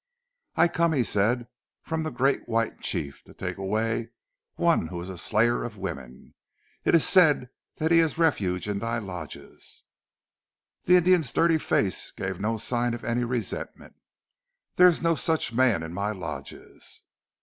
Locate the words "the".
2.01-2.09, 10.85-10.95